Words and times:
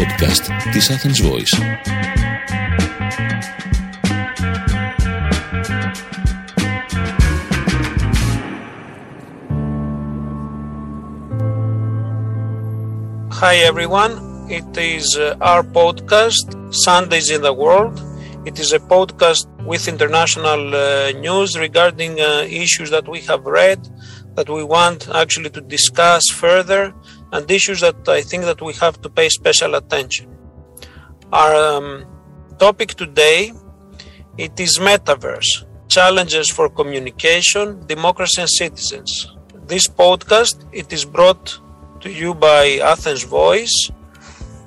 podcast 0.00 0.44
της 0.72 0.90
Athens 0.90 1.20
Voice. 1.20 1.54
Hi 13.40 13.56
everyone, 13.70 14.12
it 14.48 14.76
is 14.76 15.16
uh, 15.16 15.36
our 15.40 15.62
podcast, 15.62 16.46
Sundays 16.70 17.30
in 17.30 17.42
the 17.42 17.52
World. 17.52 17.96
It 18.44 18.58
is 18.58 18.72
a 18.72 18.78
podcast 18.78 19.46
with 19.66 19.88
international 19.88 20.74
uh, 20.74 21.10
news 21.12 21.58
regarding 21.58 22.20
uh, 22.20 22.46
issues 22.48 22.90
that 22.90 23.06
we 23.08 23.20
have 23.20 23.44
read, 23.44 23.80
that 24.36 24.48
we 24.48 24.62
want 24.62 25.08
actually 25.22 25.50
to 25.50 25.60
discuss 25.60 26.22
further, 26.32 26.94
and 27.31 27.49
issues 27.49 27.81
that 27.81 28.07
I 28.07 28.21
think 28.21 28.43
that 28.43 28.61
we 28.61 28.73
have 28.73 29.01
to 29.01 29.09
pay 29.09 29.29
special 29.29 29.75
attention. 29.75 30.27
Our 31.31 31.55
um, 31.55 32.05
topic 32.59 32.95
today 32.95 33.53
it 34.37 34.59
is 34.59 34.79
metaverse 34.79 35.65
challenges 35.87 36.49
for 36.49 36.69
communication, 36.69 37.85
democracy, 37.85 38.41
and 38.41 38.49
citizens. 38.49 39.35
This 39.67 39.87
podcast 39.87 40.65
it 40.71 40.91
is 40.93 41.03
brought 41.05 41.59
to 42.01 42.09
you 42.09 42.33
by 42.33 42.79
Athens 42.93 43.23
Voice 43.23 43.91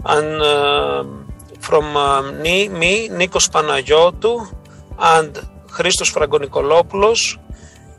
and 0.05 0.43
um, 0.43 1.33
from 1.61 1.97
um, 1.97 2.43
me, 2.43 2.69
me, 2.69 3.09
Nikos 3.09 3.49
Panagiotou 3.49 4.47
and 4.99 5.33
Christos 5.67 6.11
Fragonikopoulos, 6.13 7.39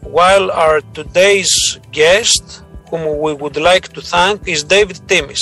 while 0.01 0.51
our 0.51 0.81
today's 0.93 1.79
guest, 1.91 2.63
whom 2.89 3.19
we 3.19 3.33
would 3.33 3.57
like 3.57 3.89
to 3.93 4.01
thank, 4.01 4.47
is 4.47 4.63
David 4.63 4.97
Timis. 5.07 5.41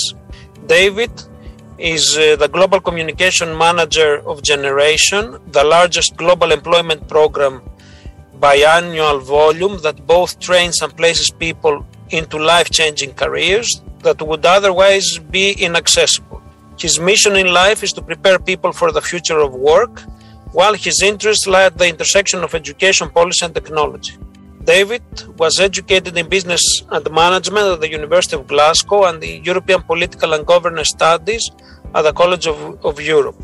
David 0.67 1.11
is 1.77 2.17
uh, 2.17 2.35
the 2.37 2.47
Global 2.47 2.79
Communication 2.79 3.57
Manager 3.57 4.21
of 4.27 4.41
Generation, 4.43 5.39
the 5.51 5.63
largest 5.63 6.15
global 6.15 6.51
employment 6.51 7.07
program 7.07 7.61
by 8.39 8.55
annual 8.55 9.19
volume 9.19 9.81
that 9.81 10.05
both 10.05 10.39
trains 10.39 10.81
and 10.81 10.95
places 10.95 11.29
people 11.29 11.85
into 12.09 12.37
life 12.37 12.69
changing 12.69 13.13
careers 13.13 13.81
that 13.99 14.21
would 14.21 14.45
otherwise 14.45 15.17
be 15.17 15.51
inaccessible. 15.51 16.41
His 16.77 16.99
mission 16.99 17.35
in 17.35 17.53
life 17.53 17.83
is 17.83 17.93
to 17.93 18.01
prepare 18.01 18.39
people 18.39 18.71
for 18.71 18.91
the 18.91 19.01
future 19.01 19.39
of 19.39 19.53
work, 19.53 20.01
while 20.51 20.73
his 20.73 21.01
interests 21.01 21.47
lie 21.47 21.65
at 21.65 21.77
the 21.77 21.87
intersection 21.87 22.43
of 22.43 22.53
education 22.53 23.09
policy 23.09 23.45
and 23.45 23.55
technology. 23.55 24.15
David 24.65 25.03
was 25.37 25.59
educated 25.59 26.17
in 26.17 26.29
business 26.29 26.61
and 26.89 27.09
management 27.11 27.67
at 27.67 27.81
the 27.81 27.89
University 27.89 28.35
of 28.35 28.47
Glasgow 28.47 29.05
and 29.05 29.21
in 29.23 29.43
European 29.43 29.81
political 29.81 30.33
and 30.33 30.45
governance 30.45 30.89
studies 30.89 31.49
at 31.93 32.03
the 32.03 32.13
College 32.13 32.47
of, 32.47 32.85
of 32.85 33.01
Europe. 33.01 33.35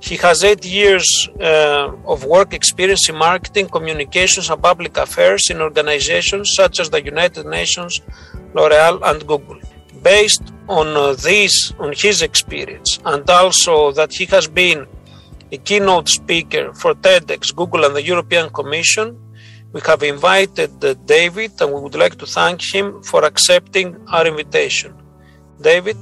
He 0.00 0.16
has 0.16 0.42
eight 0.42 0.64
years 0.64 1.06
uh, 1.40 1.92
of 2.04 2.24
work 2.24 2.52
experience 2.52 3.08
in 3.08 3.16
marketing, 3.16 3.68
communications, 3.68 4.50
and 4.50 4.60
public 4.60 4.96
affairs 4.96 5.42
in 5.48 5.60
organizations 5.60 6.52
such 6.54 6.80
as 6.80 6.90
the 6.90 7.02
United 7.02 7.46
Nations, 7.46 8.00
L'Oreal, 8.52 9.00
and 9.04 9.24
Google. 9.26 9.60
Based 10.02 10.42
on 10.68 10.88
uh, 10.96 11.12
this, 11.12 11.72
on 11.78 11.92
his 11.92 12.20
experience, 12.22 12.98
and 13.06 13.28
also 13.30 13.92
that 13.92 14.12
he 14.12 14.24
has 14.26 14.48
been 14.48 14.86
a 15.52 15.58
keynote 15.58 16.08
speaker 16.08 16.74
for 16.74 16.94
TEDx, 16.94 17.54
Google, 17.54 17.84
and 17.84 17.94
the 17.94 18.02
European 18.02 18.50
Commission, 18.50 19.16
we 19.72 19.80
have 19.86 20.02
invited 20.02 20.70
David, 21.06 21.52
and 21.60 21.72
we 21.72 21.80
would 21.80 21.94
like 21.94 22.16
to 22.18 22.26
thank 22.26 22.60
him 22.74 23.02
for 23.02 23.24
accepting 23.24 23.96
our 24.08 24.26
invitation. 24.26 24.94
David? 25.60 25.96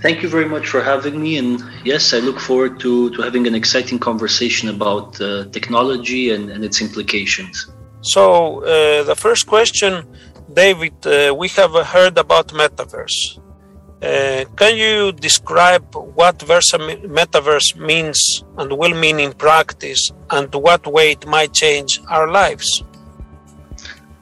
Thank 0.00 0.22
you 0.22 0.28
very 0.28 0.48
much 0.48 0.66
for 0.66 0.82
having 0.82 1.22
me. 1.22 1.38
And 1.38 1.62
yes, 1.84 2.12
I 2.12 2.18
look 2.18 2.40
forward 2.40 2.80
to, 2.80 3.10
to 3.10 3.22
having 3.22 3.46
an 3.46 3.54
exciting 3.54 4.00
conversation 4.00 4.68
about 4.68 5.20
uh, 5.20 5.44
technology 5.56 6.30
and, 6.30 6.50
and 6.50 6.64
its 6.64 6.80
implications. 6.80 7.68
So, 8.00 8.64
uh, 8.64 9.04
the 9.04 9.14
first 9.14 9.46
question, 9.46 10.04
David, 10.52 11.06
uh, 11.06 11.32
we 11.38 11.48
have 11.50 11.72
heard 11.86 12.18
about 12.18 12.48
metaverse. 12.48 13.38
Uh, 14.02 14.44
can 14.56 14.76
you 14.76 15.12
describe 15.12 15.94
what 15.94 16.42
versa 16.42 16.76
metaverse 16.78 17.76
means 17.76 18.42
and 18.58 18.76
will 18.76 18.98
mean 18.98 19.20
in 19.20 19.32
practice 19.32 20.10
and 20.30 20.52
what 20.52 20.84
way 20.88 21.12
it 21.12 21.24
might 21.24 21.52
change 21.52 22.00
our 22.08 22.28
lives? 22.28 22.82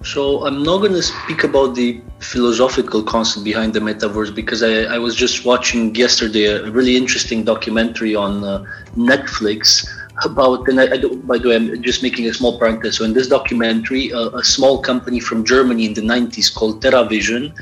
So 0.02 0.46
I'm 0.46 0.62
not 0.62 0.78
going 0.78 0.92
to 0.92 1.02
speak 1.02 1.44
about 1.44 1.74
the 1.74 2.00
philosophical 2.20 3.02
concept 3.02 3.44
behind 3.44 3.74
the 3.74 3.80
metaverse 3.80 4.34
because 4.34 4.62
I, 4.62 4.94
I 4.94 4.98
was 4.98 5.14
just 5.14 5.44
watching 5.44 5.94
yesterday 5.94 6.46
a 6.46 6.70
really 6.70 6.96
interesting 6.96 7.44
documentary 7.44 8.14
on 8.14 8.42
uh, 8.42 8.64
Netflix 8.96 9.86
about, 10.24 10.66
and 10.68 10.80
I, 10.80 10.92
I 10.92 10.96
do, 10.96 11.16
by 11.22 11.36
the 11.36 11.48
way, 11.48 11.56
I'm 11.56 11.82
just 11.82 12.02
making 12.02 12.26
a 12.28 12.32
small 12.32 12.58
parenthesis. 12.58 12.96
So 12.96 13.04
in 13.04 13.12
this 13.12 13.28
documentary, 13.28 14.10
uh, 14.10 14.30
a 14.30 14.42
small 14.42 14.80
company 14.80 15.20
from 15.20 15.44
Germany 15.44 15.84
in 15.84 15.92
the 15.92 16.02
90s 16.02 16.52
called 16.54 16.82
TerraVision 16.82 17.52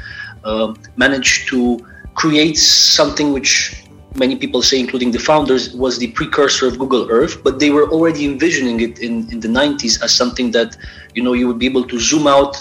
uh, 0.44 0.74
managed 0.96 1.48
to 1.48 1.84
create 2.14 2.56
something 2.56 3.32
which 3.32 3.84
many 4.18 4.36
people 4.36 4.62
say, 4.62 4.78
including 4.78 5.10
the 5.12 5.18
founders, 5.18 5.74
was 5.74 5.98
the 5.98 6.08
precursor 6.08 6.66
of 6.66 6.78
Google 6.78 7.10
Earth, 7.10 7.42
but 7.42 7.58
they 7.58 7.70
were 7.70 7.88
already 7.90 8.24
envisioning 8.24 8.80
it 8.80 8.98
in, 8.98 9.30
in 9.30 9.40
the 9.40 9.48
90s 9.48 10.02
as 10.02 10.14
something 10.14 10.50
that, 10.52 10.76
you 11.14 11.22
know, 11.22 11.32
you 11.32 11.46
would 11.46 11.58
be 11.58 11.66
able 11.66 11.84
to 11.84 11.98
zoom 11.98 12.26
out 12.26 12.56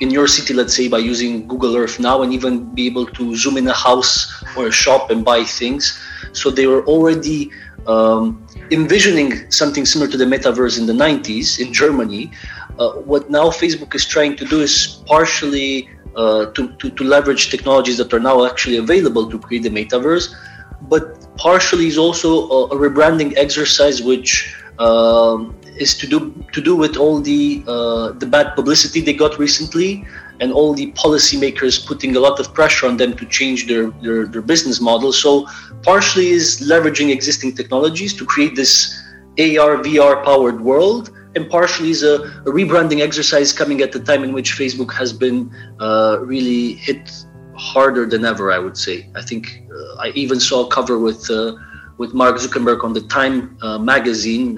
in 0.00 0.10
your 0.10 0.28
city, 0.28 0.54
let's 0.54 0.74
say, 0.74 0.88
by 0.88 0.98
using 0.98 1.46
Google 1.48 1.76
Earth 1.76 1.98
now 1.98 2.22
and 2.22 2.32
even 2.32 2.72
be 2.74 2.86
able 2.86 3.06
to 3.06 3.36
zoom 3.36 3.56
in 3.56 3.66
a 3.66 3.74
house 3.74 4.44
or 4.56 4.68
a 4.68 4.70
shop 4.70 5.10
and 5.10 5.24
buy 5.24 5.44
things. 5.44 5.98
So 6.32 6.50
they 6.50 6.66
were 6.66 6.84
already 6.86 7.50
um, 7.86 8.46
envisioning 8.70 9.50
something 9.50 9.84
similar 9.84 10.10
to 10.10 10.16
the 10.16 10.24
metaverse 10.24 10.78
in 10.78 10.86
the 10.86 10.92
90s 10.92 11.58
in 11.58 11.72
Germany. 11.72 12.30
Uh, 12.78 12.92
what 12.92 13.28
now 13.28 13.48
Facebook 13.48 13.94
is 13.94 14.06
trying 14.06 14.36
to 14.36 14.44
do 14.44 14.60
is 14.60 15.02
partially 15.06 15.88
uh, 16.14 16.46
to, 16.52 16.72
to, 16.76 16.90
to 16.90 17.04
leverage 17.04 17.50
technologies 17.50 17.96
that 17.98 18.12
are 18.12 18.20
now 18.20 18.44
actually 18.44 18.76
available 18.76 19.28
to 19.30 19.38
create 19.38 19.62
the 19.62 19.70
metaverse 19.70 20.34
but 20.82 21.36
partially 21.36 21.86
is 21.86 21.98
also 21.98 22.48
a, 22.48 22.64
a 22.66 22.76
rebranding 22.76 23.36
exercise 23.36 24.02
which 24.02 24.54
um, 24.78 25.58
is 25.76 25.96
to 25.98 26.06
do 26.06 26.32
to 26.52 26.60
do 26.60 26.76
with 26.76 26.96
all 26.96 27.20
the 27.20 27.64
uh, 27.66 28.12
the 28.12 28.26
bad 28.26 28.54
publicity 28.54 29.00
they 29.00 29.14
got 29.14 29.38
recently 29.38 30.06
and 30.40 30.52
all 30.52 30.74
the 30.74 30.92
policymakers 30.92 31.84
putting 31.86 32.16
a 32.16 32.20
lot 32.20 32.38
of 32.38 32.54
pressure 32.54 32.86
on 32.86 32.96
them 32.96 33.16
to 33.16 33.26
change 33.26 33.66
their, 33.66 33.90
their, 34.02 34.26
their 34.26 34.42
business 34.42 34.80
model. 34.80 35.12
So 35.12 35.46
partially 35.82 36.28
is 36.30 36.60
leveraging 36.60 37.10
existing 37.10 37.56
technologies 37.56 38.14
to 38.14 38.24
create 38.24 38.54
this 38.54 39.02
AR 39.38 39.78
VR 39.78 40.24
powered 40.24 40.60
world 40.60 41.10
and 41.34 41.48
partially 41.50 41.90
is 41.90 42.02
a, 42.02 42.14
a, 42.46 42.50
rebranding 42.58 43.00
exercise 43.00 43.52
coming 43.52 43.80
at 43.80 43.92
the 43.92 44.00
time 44.00 44.24
in 44.24 44.32
which 44.32 44.52
Facebook 44.52 44.92
has 44.92 45.12
been 45.12 45.54
uh, 45.78 46.18
really 46.22 46.74
hit 46.74 47.10
harder 47.58 48.06
than 48.06 48.24
ever. 48.24 48.52
I 48.52 48.58
would 48.58 48.76
say. 48.76 49.06
I 49.14 49.22
think 49.22 49.62
uh, 49.72 50.02
I 50.04 50.08
even 50.14 50.40
saw 50.40 50.66
a 50.66 50.70
cover 50.70 50.98
with 50.98 51.30
uh, 51.30 51.56
with 51.98 52.14
Mark 52.14 52.36
Zuckerberg 52.36 52.84
on 52.84 52.92
the 52.92 53.02
Time 53.02 53.58
uh, 53.62 53.78
magazine, 53.78 54.56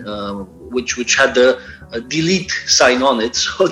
which 0.71 0.97
which 0.97 1.17
had 1.17 1.35
the 1.35 1.61
delete 2.09 2.53
sign 2.67 3.03
on 3.03 3.21
it. 3.21 3.37
So, 3.59 3.69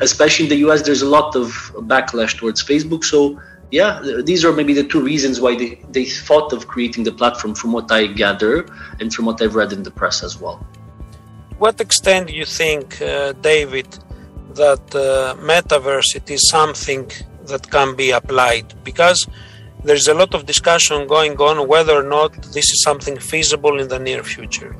especially 0.00 0.46
in 0.46 0.50
the 0.50 0.60
US, 0.68 0.82
there's 0.82 1.02
a 1.02 1.08
lot 1.18 1.34
of 1.36 1.46
backlash 1.92 2.36
towards 2.36 2.62
Facebook. 2.62 3.04
So, 3.04 3.40
yeah, 3.70 4.00
these 4.24 4.44
are 4.44 4.52
maybe 4.52 4.74
the 4.74 4.84
two 4.84 5.00
reasons 5.00 5.40
why 5.40 5.56
they, 5.56 5.80
they 5.90 6.04
thought 6.04 6.52
of 6.52 6.68
creating 6.68 7.04
the 7.04 7.12
platform, 7.12 7.54
from 7.54 7.72
what 7.72 7.90
I 7.90 8.06
gather 8.06 8.66
and 9.00 9.12
from 9.12 9.24
what 9.26 9.40
I've 9.42 9.54
read 9.54 9.72
in 9.72 9.82
the 9.82 9.90
press 9.90 10.22
as 10.22 10.40
well. 10.40 10.64
What 11.58 11.80
extent 11.80 12.28
do 12.28 12.34
you 12.34 12.44
think, 12.44 13.00
uh, 13.00 13.32
David, 13.32 13.88
that 14.54 14.84
uh, 14.94 15.34
metaverse 15.40 16.14
it 16.14 16.30
is 16.30 16.48
something 16.48 17.10
that 17.48 17.70
can 17.70 17.94
be 17.94 18.10
applied 18.10 18.66
because 18.84 19.26
there's 19.84 20.08
a 20.08 20.14
lot 20.14 20.34
of 20.34 20.46
discussion 20.46 21.06
going 21.06 21.36
on 21.38 21.68
whether 21.68 21.92
or 21.92 22.02
not 22.02 22.32
this 22.56 22.70
is 22.70 22.82
something 22.82 23.18
feasible 23.18 23.80
in 23.80 23.88
the 23.88 23.98
near 23.98 24.22
future. 24.22 24.74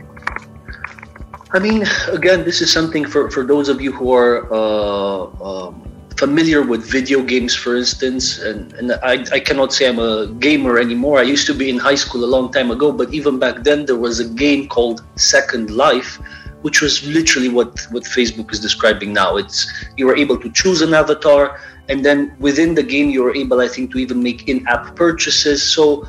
I 1.53 1.61
mean, 1.61 1.85
again, 2.11 2.45
this 2.45 2.61
is 2.61 2.73
something 2.73 3.05
for, 3.05 3.31
for 3.31 3.45
those 3.45 3.69
of 3.69 3.81
you 3.81 3.93
who 3.93 4.13
are 4.13 4.53
uh, 4.53 5.69
um, 5.69 5.85
familiar 6.17 6.63
with 6.63 6.85
video 6.85 7.23
games, 7.23 7.55
for 7.55 7.77
instance. 7.77 8.39
And, 8.39 8.73
and 8.75 8.93
I, 9.03 9.25
I 9.33 9.41
cannot 9.41 9.73
say 9.73 9.89
I'm 9.89 9.99
a 9.99 10.27
gamer 10.39 10.79
anymore. 10.79 11.19
I 11.19 11.23
used 11.23 11.47
to 11.47 11.55
be 11.55 11.71
in 11.71 11.79
high 11.79 11.95
school 11.95 12.25
a 12.25 12.31
long 12.35 12.51
time 12.51 12.71
ago, 12.71 12.91
but 12.91 13.13
even 13.13 13.39
back 13.39 13.63
then, 13.63 13.87
there 13.87 13.97
was 13.97 14.21
a 14.21 14.29
game 14.29 14.69
called 14.69 15.05
Second 15.17 15.71
Life, 15.71 16.19
which 16.63 16.81
was 16.81 17.07
literally 17.07 17.49
what, 17.49 17.87
what 17.91 18.05
Facebook 18.05 18.53
is 18.53 18.59
describing 18.59 19.13
now. 19.13 19.37
It's 19.37 19.71
you 19.97 20.07
were 20.07 20.17
able 20.17 20.39
to 20.39 20.51
choose 20.51 20.83
an 20.83 20.95
avatar 20.95 21.61
and 21.89 22.05
then 22.05 22.35
within 22.39 22.75
the 22.75 22.83
game 22.83 23.11
you're 23.11 23.35
able 23.37 23.61
i 23.61 23.69
think 23.69 23.91
to 23.93 23.99
even 23.99 24.23
make 24.23 24.49
in-app 24.49 24.97
purchases. 24.97 25.63
So 25.63 26.07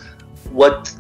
what 0.51 0.94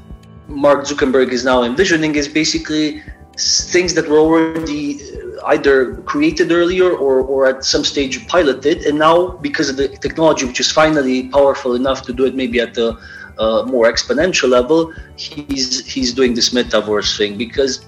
mark 0.47 0.85
zuckerberg 0.85 1.31
is 1.31 1.43
now 1.45 1.63
envisioning 1.63 2.15
is 2.15 2.27
basically 2.27 3.01
things 3.37 3.93
that 3.93 4.07
were 4.07 4.19
already 4.19 5.01
uh, 5.01 5.45
either 5.47 5.95
created 6.03 6.51
earlier 6.51 6.89
or, 6.91 7.19
or 7.19 7.45
at 7.47 7.65
some 7.65 7.83
stage 7.83 8.27
piloted. 8.27 8.85
And 8.85 8.97
now 8.97 9.29
because 9.47 9.69
of 9.69 9.75
the 9.77 9.89
technology 9.89 10.45
which 10.45 10.59
is 10.59 10.71
finally 10.71 11.29
powerful 11.29 11.75
enough 11.75 12.03
to 12.03 12.13
do 12.13 12.25
it 12.25 12.35
maybe 12.35 12.59
at 12.59 12.77
a 12.77 12.97
uh, 13.37 13.63
more 13.63 13.91
exponential 13.91 14.49
level, 14.49 14.93
he's 15.17 15.85
he's 15.85 16.13
doing 16.13 16.33
this 16.33 16.51
metaverse 16.51 17.17
thing. 17.17 17.37
Because 17.37 17.85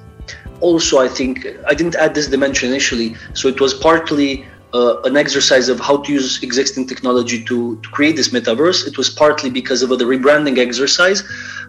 also 0.59 0.99
I 0.99 1.07
think 1.07 1.47
I 1.65 1.73
didn't 1.73 1.95
add 1.95 2.13
this 2.13 2.27
dimension 2.27 2.69
initially, 2.69 3.15
so 3.33 3.47
it 3.47 3.61
was 3.61 3.73
partly 3.73 4.45
uh, 4.73 5.01
an 5.03 5.15
exercise 5.15 5.69
of 5.69 5.79
how 5.79 5.97
to 5.97 6.11
use 6.11 6.43
existing 6.43 6.87
technology 6.87 7.43
to, 7.45 7.79
to 7.81 7.89
create 7.89 8.15
this 8.15 8.29
metaverse. 8.29 8.85
It 8.85 8.97
was 8.97 9.09
partly 9.09 9.49
because 9.49 9.81
of 9.81 9.89
the 9.89 10.05
rebranding 10.05 10.57
exercise, 10.57 11.23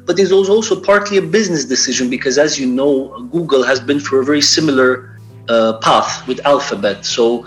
but 0.04 0.18
it 0.18 0.30
was 0.32 0.48
also 0.48 0.80
partly 0.80 1.18
a 1.18 1.22
business 1.22 1.64
decision 1.64 2.10
because, 2.10 2.38
as 2.38 2.58
you 2.58 2.66
know, 2.66 3.28
Google 3.30 3.62
has 3.62 3.80
been 3.80 4.00
for 4.00 4.20
a 4.20 4.24
very 4.24 4.40
similar 4.40 5.18
uh, 5.48 5.78
path 5.78 6.26
with 6.26 6.44
Alphabet. 6.44 7.04
So 7.04 7.46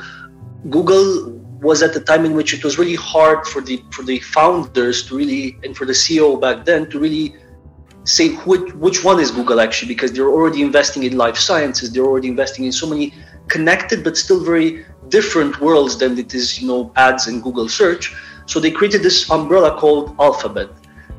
Google 0.70 1.40
was 1.62 1.84
at 1.84 1.94
the 1.94 2.00
time 2.00 2.26
in 2.26 2.34
which 2.34 2.54
it 2.54 2.64
was 2.64 2.78
really 2.80 2.96
hard 2.96 3.46
for 3.46 3.62
the 3.62 3.84
for 3.92 4.04
the 4.04 4.20
founders 4.20 5.08
to 5.08 5.16
really 5.16 5.58
and 5.64 5.78
for 5.78 5.86
the 5.86 5.94
CEO 5.94 6.40
back 6.42 6.66
then 6.66 6.90
to 6.90 7.00
really 7.00 7.36
say 8.04 8.30
which, 8.50 8.74
which 8.74 9.04
one 9.04 9.20
is 9.20 9.30
Google 9.30 9.60
actually 9.60 9.90
because 9.90 10.12
they're 10.12 10.30
already 10.30 10.64
investing 10.64 11.04
in 11.04 11.18
life 11.18 11.38
sciences, 11.38 11.92
they're 11.92 12.06
already 12.06 12.30
investing 12.30 12.66
in 12.66 12.72
so 12.72 12.90
many 12.90 13.14
connected 13.48 14.04
but 14.04 14.18
still 14.18 14.44
very 14.44 14.86
different 15.10 15.60
worlds 15.60 15.98
than 15.98 16.18
it 16.18 16.34
is, 16.34 16.62
you 16.62 16.68
know, 16.68 16.92
ads 16.96 17.28
and 17.28 17.44
Google 17.44 17.68
search. 17.68 18.14
So 18.46 18.60
they 18.60 18.72
created 18.72 19.04
this 19.04 19.30
umbrella 19.30 19.78
called 19.78 20.16
Alphabet. 20.20 20.70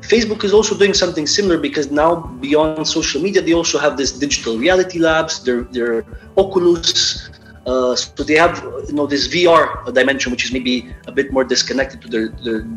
Facebook 0.01 0.43
is 0.43 0.53
also 0.53 0.77
doing 0.77 0.93
something 0.93 1.25
similar 1.25 1.57
because 1.57 1.89
now 1.89 2.15
beyond 2.15 2.85
social 2.87 3.21
media, 3.21 3.41
they 3.41 3.53
also 3.53 3.79
have 3.79 3.95
this 3.95 4.11
digital 4.11 4.57
reality 4.57 4.99
labs, 4.99 5.43
their 5.43 5.61
their 5.63 6.05
Oculus. 6.37 7.29
Uh, 7.65 7.95
so 7.95 8.23
they 8.23 8.35
have 8.35 8.61
you 8.87 8.93
know 8.93 9.07
this 9.07 9.29
VR 9.29 9.93
dimension, 9.93 10.31
which 10.31 10.43
is 10.43 10.51
maybe 10.51 10.93
a 11.07 11.11
bit 11.11 11.31
more 11.31 11.45
disconnected 11.45 12.01
to 12.01 12.09
their, 12.09 12.27
their 12.43 12.67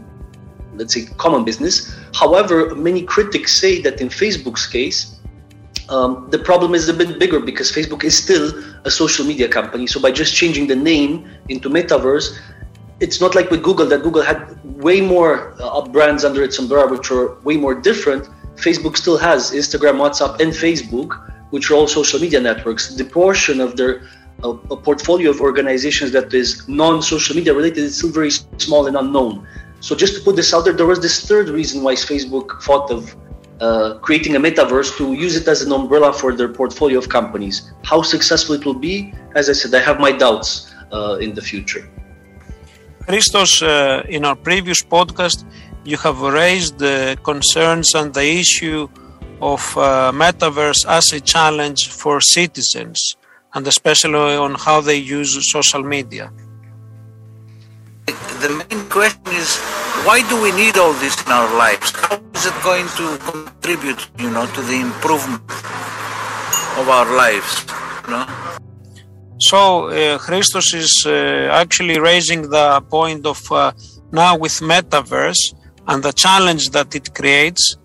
let's 0.77 0.95
say 0.95 1.07
common 1.17 1.45
business. 1.45 1.93
However, 2.15 2.75
many 2.77 3.03
critics 3.03 3.59
say 3.59 3.83
that 3.83 4.01
in 4.01 4.09
Facebook's 4.09 4.67
case, 4.67 5.16
um, 5.89 6.29
the 6.31 6.39
problem 6.39 6.75
is 6.75 6.89
a 6.89 6.95
bit 6.95 7.19
bigger 7.19 7.41
because 7.41 7.71
Facebook 7.71 8.03
is 8.05 8.17
still 8.17 8.53
a 8.85 8.91
social 8.91 9.25
media 9.25 9.49
company. 9.49 9.87
So 9.87 10.01
by 10.01 10.11
just 10.11 10.35
changing 10.35 10.67
the 10.67 10.77
name 10.77 11.31
into 11.49 11.69
Metaverse, 11.69 12.39
it's 12.99 13.21
not 13.21 13.35
like 13.35 13.51
with 13.51 13.63
Google 13.63 13.87
that 13.87 14.03
Google 14.03 14.23
had 14.23 14.59
way 14.83 15.01
more 15.01 15.55
uh, 15.61 15.87
brands 15.87 16.25
under 16.25 16.43
its 16.43 16.59
umbrella 16.59 16.91
which 16.91 17.11
are 17.11 17.39
way 17.41 17.57
more 17.57 17.75
different. 17.75 18.29
Facebook 18.57 18.97
still 18.97 19.19
has 19.19 19.53
Instagram, 19.53 19.97
WhatsApp, 19.97 20.41
and 20.41 20.53
Facebook, 20.53 21.11
which 21.51 21.71
are 21.71 21.75
all 21.75 21.87
social 21.87 22.19
media 22.19 22.41
networks. 22.41 22.95
The 22.95 23.05
portion 23.05 23.61
of 23.61 23.77
their 23.77 24.09
uh, 24.43 24.55
portfolio 24.55 25.31
of 25.31 25.41
organizations 25.41 26.11
that 26.13 26.33
is 26.33 26.67
non-social 26.69 27.37
media 27.37 27.55
related 27.55 27.79
is 27.85 27.99
still 27.99 28.11
very 28.11 28.31
small 28.31 28.87
and 28.87 28.97
unknown. 28.97 29.47
So 29.81 29.95
just 29.95 30.17
to 30.17 30.21
put 30.23 30.37
this 30.37 30.53
out 30.55 30.65
there, 30.65 30.73
there 30.73 30.87
was 30.87 31.01
this 31.01 31.27
third 31.29 31.49
reason 31.51 31.83
why 31.83 31.95
Facebook 31.95 32.63
thought 32.63 32.91
of 32.91 33.15
uh, 33.61 33.99
creating 34.03 34.37
a 34.37 34.41
metaverse 34.41 34.97
to 34.99 35.15
use 35.15 35.37
it 35.37 35.49
as 35.49 35.63
an 35.63 35.73
umbrella 35.73 36.13
for 36.13 36.33
their 36.35 36.49
portfolio 36.49 36.99
of 36.99 37.09
companies. 37.09 37.73
How 37.85 38.03
successful 38.03 38.55
it 38.55 38.65
will 38.67 38.81
be, 38.91 39.15
as 39.35 39.49
I 39.49 39.53
said, 39.53 39.75
I 39.75 39.81
have 39.81 39.99
my 39.99 40.13
doubts 40.13 40.75
uh, 40.93 41.19
in 41.21 41.35
the 41.35 41.43
future. 41.43 41.89
Christos, 43.07 43.63
uh, 43.63 44.03
in 44.09 44.25
our 44.25 44.37
previous 44.37 44.83
podcast, 44.83 45.45
you 45.85 45.97
have 45.99 46.21
raised 46.21 46.79
the 46.79 47.17
concerns 47.23 47.95
and 47.95 48.13
the 48.13 48.27
issue 48.27 48.89
of 49.41 49.61
uh, 49.77 50.11
metaverse 50.13 50.85
as 50.89 51.13
a 51.13 51.21
challenge 51.21 51.89
for 51.89 52.21
citizens, 52.21 53.17
and 53.55 53.67
especially 53.67 54.37
on 54.37 54.55
how 54.55 54.81
they 54.81 54.97
use 54.97 55.39
social 55.53 55.83
media. 55.83 56.33
The 58.07 58.51
main 58.51 58.89
question 58.89 59.23
is 59.35 59.57
why 60.07 60.23
do 60.29 60.41
we 60.41 60.53
need 60.53 60.77
all 60.79 60.93
this 60.95 61.21
in 61.25 61.33
our 61.33 61.51
lives? 61.59 61.91
How 61.91 62.21
is 62.35 62.47
it 62.47 62.55
going 62.63 62.87
to 62.99 63.19
contribute, 63.19 64.09
you 64.19 64.31
know, 64.31 64.47
to 64.47 64.63
the 64.63 64.79
improvement 64.81 65.43
of 66.81 66.89
our 66.89 67.17
lives? 67.17 67.67
You 68.05 68.11
know? 68.13 68.27
So 69.39 69.89
uh, 69.89 70.19
Christos 70.19 70.73
is 70.73 71.05
uh, 71.07 71.11
actually 71.53 71.99
raising 71.99 72.43
the 72.43 72.81
point 72.89 73.27
of 73.27 73.41
uh, 73.51 73.73
now 74.13 74.37
with 74.37 74.53
metaverse 74.61 75.55
and 75.89 76.03
the 76.03 76.13
challenge 76.13 76.71
that 76.71 76.95
it 76.95 77.13
creates. 77.15 77.77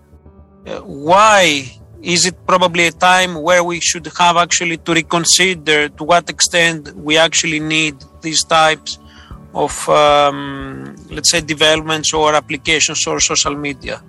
Uh, 0.67 0.79
why 0.81 1.65
is 2.01 2.25
it 2.25 2.35
probably 2.45 2.88
a 2.88 2.91
time 2.91 3.41
where 3.41 3.63
we 3.63 3.79
should 3.79 4.07
have 4.17 4.38
actually 4.38 4.77
to 4.77 4.94
reconsider 4.94 5.89
to 5.89 6.03
what 6.03 6.29
extent 6.29 6.95
we 6.95 7.17
actually 7.17 7.59
need 7.59 7.95
these 8.21 8.44
types 8.44 9.00
of 9.53 9.89
um, 9.89 10.95
let's 11.09 11.31
say 11.31 11.42
developments 11.42 12.13
or 12.13 12.33
applications 12.36 13.06
or 13.07 13.19
social 13.19 13.56
media. 13.56 14.01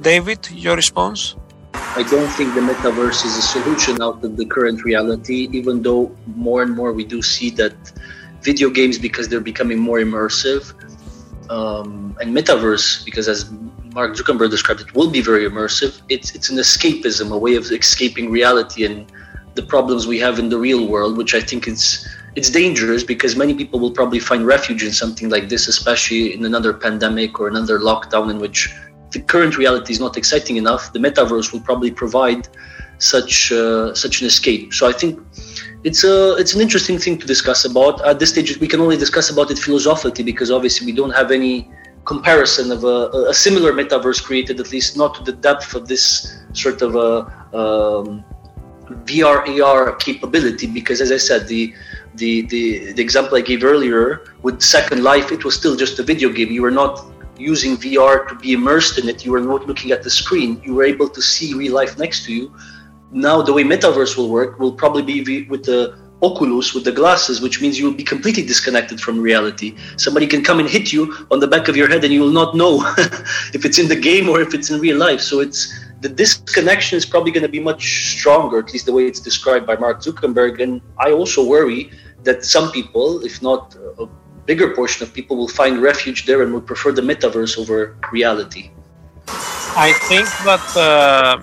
David, 0.00 0.50
your 0.50 0.76
response? 0.76 1.36
I 1.74 2.02
don't 2.02 2.28
think 2.28 2.54
the 2.54 2.60
metaverse 2.60 3.24
is 3.24 3.36
a 3.36 3.42
solution 3.42 4.02
out 4.02 4.22
of 4.24 4.36
the 4.36 4.46
current 4.46 4.84
reality, 4.84 5.48
even 5.52 5.82
though 5.82 6.14
more 6.26 6.62
and 6.62 6.74
more 6.74 6.92
we 6.92 7.04
do 7.04 7.22
see 7.22 7.50
that 7.50 7.74
video 8.42 8.70
games, 8.70 8.98
because 8.98 9.28
they're 9.28 9.40
becoming 9.40 9.78
more 9.78 9.98
immersive, 9.98 10.72
um, 11.50 12.16
and 12.20 12.36
metaverse, 12.36 13.04
because 13.04 13.28
as 13.28 13.50
Mark 13.94 14.14
Zuckerberg 14.14 14.50
described 14.50 14.80
it, 14.80 14.94
will 14.94 15.10
be 15.10 15.20
very 15.20 15.48
immersive. 15.48 16.00
It's 16.08 16.34
it's 16.34 16.50
an 16.50 16.58
escapism, 16.58 17.32
a 17.32 17.38
way 17.38 17.56
of 17.56 17.64
escaping 17.70 18.30
reality 18.30 18.84
and 18.84 19.10
the 19.54 19.62
problems 19.62 20.06
we 20.06 20.18
have 20.20 20.38
in 20.38 20.48
the 20.48 20.58
real 20.58 20.86
world, 20.86 21.16
which 21.16 21.34
I 21.34 21.40
think 21.40 21.66
is 21.66 22.06
it's 22.34 22.50
dangerous 22.50 23.02
because 23.02 23.36
many 23.36 23.54
people 23.54 23.80
will 23.80 23.90
probably 23.90 24.20
find 24.20 24.46
refuge 24.46 24.82
in 24.82 24.92
something 24.92 25.28
like 25.28 25.48
this, 25.48 25.68
especially 25.68 26.34
in 26.34 26.44
another 26.44 26.72
pandemic 26.72 27.40
or 27.40 27.48
another 27.48 27.78
lockdown 27.78 28.30
in 28.30 28.38
which 28.38 28.72
the 29.12 29.20
current 29.20 29.56
reality 29.56 29.92
is 29.92 30.00
not 30.00 30.16
exciting 30.16 30.56
enough. 30.56 30.92
The 30.92 30.98
metaverse 30.98 31.52
will 31.52 31.60
probably 31.60 31.90
provide 31.90 32.48
such 32.98 33.52
uh, 33.52 33.94
such 33.94 34.20
an 34.20 34.26
escape. 34.26 34.74
So 34.74 34.88
I 34.88 34.92
think 34.92 35.20
it's 35.84 36.04
a 36.04 36.34
it's 36.34 36.54
an 36.54 36.60
interesting 36.60 36.98
thing 36.98 37.18
to 37.18 37.26
discuss 37.26 37.64
about. 37.64 38.04
At 38.04 38.18
this 38.18 38.30
stage, 38.30 38.58
we 38.58 38.68
can 38.68 38.80
only 38.80 38.96
discuss 38.96 39.30
about 39.30 39.50
it 39.50 39.58
philosophically 39.58 40.24
because 40.24 40.50
obviously 40.50 40.86
we 40.86 40.92
don't 40.92 41.10
have 41.10 41.30
any 41.30 41.70
comparison 42.04 42.72
of 42.72 42.84
a, 42.84 43.28
a 43.28 43.34
similar 43.34 43.72
metaverse 43.72 44.22
created, 44.22 44.58
at 44.60 44.72
least 44.72 44.96
not 44.96 45.14
to 45.14 45.22
the 45.22 45.32
depth 45.32 45.74
of 45.74 45.86
this 45.86 46.38
sort 46.52 46.82
of 46.82 46.96
a 46.96 47.10
um, 47.56 48.24
VR 49.04 49.38
AR 49.62 49.94
capability. 49.96 50.66
Because 50.66 51.00
as 51.00 51.12
I 51.12 51.18
said, 51.18 51.46
the 51.48 51.74
the, 52.18 52.42
the, 52.42 52.92
the 52.92 53.02
example 53.02 53.36
I 53.36 53.40
gave 53.40 53.64
earlier 53.64 54.34
with 54.42 54.60
Second 54.60 55.02
Life, 55.02 55.32
it 55.32 55.44
was 55.44 55.54
still 55.54 55.76
just 55.76 55.98
a 55.98 56.02
video 56.02 56.30
game. 56.30 56.50
You 56.50 56.62
were 56.62 56.70
not 56.70 57.04
using 57.38 57.76
VR 57.76 58.28
to 58.28 58.34
be 58.34 58.52
immersed 58.52 58.98
in 58.98 59.08
it. 59.08 59.24
You 59.24 59.32
were 59.32 59.40
not 59.40 59.66
looking 59.66 59.92
at 59.92 60.02
the 60.02 60.10
screen. 60.10 60.60
You 60.64 60.74
were 60.74 60.84
able 60.84 61.08
to 61.08 61.22
see 61.22 61.54
real 61.54 61.74
life 61.74 61.98
next 61.98 62.24
to 62.26 62.32
you. 62.32 62.54
Now, 63.10 63.40
the 63.40 63.52
way 63.52 63.64
Metaverse 63.64 64.16
will 64.16 64.28
work 64.28 64.58
will 64.58 64.72
probably 64.72 65.22
be 65.22 65.44
with 65.44 65.64
the 65.64 65.96
Oculus, 66.20 66.74
with 66.74 66.84
the 66.84 66.90
glasses, 66.90 67.40
which 67.40 67.60
means 67.60 67.78
you 67.78 67.84
will 67.84 67.94
be 67.94 68.02
completely 68.02 68.44
disconnected 68.44 69.00
from 69.00 69.20
reality. 69.20 69.76
Somebody 69.96 70.26
can 70.26 70.42
come 70.42 70.58
and 70.58 70.68
hit 70.68 70.92
you 70.92 71.14
on 71.30 71.38
the 71.38 71.46
back 71.46 71.68
of 71.68 71.76
your 71.76 71.88
head, 71.88 72.02
and 72.02 72.12
you 72.12 72.20
will 72.20 72.32
not 72.32 72.56
know 72.56 72.82
if 73.54 73.64
it's 73.64 73.78
in 73.78 73.86
the 73.86 73.94
game 73.94 74.28
or 74.28 74.40
if 74.40 74.52
it's 74.52 74.70
in 74.70 74.80
real 74.80 74.98
life. 74.98 75.20
So 75.20 75.38
it's 75.38 75.72
the 76.00 76.08
disconnection 76.08 76.96
is 76.96 77.06
probably 77.06 77.30
going 77.30 77.42
to 77.42 77.48
be 77.48 77.60
much 77.60 78.16
stronger, 78.16 78.58
at 78.58 78.72
least 78.72 78.86
the 78.86 78.92
way 78.92 79.06
it's 79.06 79.20
described 79.20 79.66
by 79.66 79.76
Mark 79.76 80.00
Zuckerberg. 80.00 80.60
And 80.60 80.80
I 80.98 81.12
also 81.12 81.44
worry 81.44 81.90
that 82.28 82.44
some 82.44 82.66
people, 82.78 83.08
if 83.30 83.34
not 83.48 83.62
a 84.04 84.06
bigger 84.50 84.68
portion 84.78 85.00
of 85.06 85.08
people, 85.18 85.34
will 85.40 85.54
find 85.62 85.74
refuge 85.90 86.20
there 86.28 86.40
and 86.42 86.48
would 86.54 86.66
prefer 86.72 86.90
the 87.00 87.06
metaverse 87.10 87.54
over 87.62 87.78
reality. 88.18 88.64
I 89.88 89.90
think 90.08 90.26
that 90.48 90.66
uh, 90.76 91.42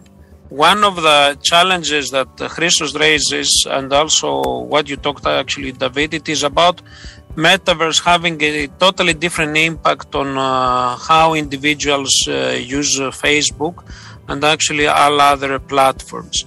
one 0.49 0.81
of 0.89 0.95
the 1.07 1.19
challenges 1.49 2.05
that 2.17 2.29
Christos 2.55 2.93
raises, 3.05 3.49
and 3.77 3.87
also 4.01 4.29
what 4.73 4.83
you 4.91 4.97
talked 5.07 5.25
actually, 5.25 5.71
David, 5.83 6.13
it 6.19 6.27
is 6.35 6.43
about 6.51 6.77
metaverse 7.35 7.99
having 8.11 8.37
a 8.41 8.67
totally 8.85 9.15
different 9.25 9.55
impact 9.57 10.09
on 10.15 10.29
uh, 10.37 10.95
how 11.09 11.33
individuals 11.33 12.13
uh, 12.27 12.33
use 12.79 12.93
Facebook 13.23 13.75
and 14.29 14.43
actually 14.43 14.87
all 14.87 15.19
other 15.19 15.53
platforms. 15.59 16.37